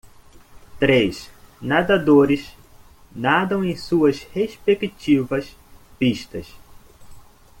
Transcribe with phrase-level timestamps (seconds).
[0.79, 1.29] Três
[1.61, 2.53] nadadores
[3.15, 5.55] nadam em suas respectivas
[5.99, 6.47] pistas.